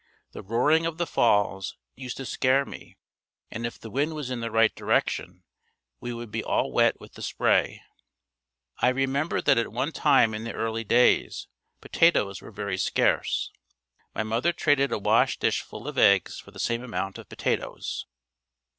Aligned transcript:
The 0.31 0.41
roaring 0.41 0.87
of 0.87 0.97
the 0.97 1.05
Falls 1.05 1.77
used 1.93 2.17
to 2.17 2.25
scare 2.25 2.65
me 2.65 2.97
and 3.51 3.67
if 3.67 3.79
the 3.79 3.91
wind 3.91 4.15
was 4.15 4.31
in 4.31 4.39
the 4.39 4.49
right 4.49 4.73
direction 4.73 5.43
we 5.99 6.11
would 6.11 6.31
be 6.31 6.43
all 6.43 6.71
wet 6.71 6.99
with 6.99 7.13
the 7.13 7.21
spray. 7.21 7.83
I 8.79 8.87
remember 8.89 9.41
that 9.41 9.59
at 9.59 9.71
one 9.71 9.91
time 9.91 10.33
in 10.33 10.43
the 10.43 10.53
early 10.53 10.83
days, 10.83 11.47
potatoes 11.81 12.41
were 12.41 12.49
very 12.49 12.79
scarce. 12.79 13.51
My 14.15 14.23
mother 14.23 14.51
traded 14.51 14.91
a 14.91 14.97
wash 14.97 15.37
dish 15.37 15.61
full 15.61 15.87
of 15.87 15.99
eggs 15.99 16.39
for 16.39 16.49
the 16.49 16.57
same 16.57 16.81
amount 16.81 17.19
of 17.19 17.29
potatoes. 17.29 18.07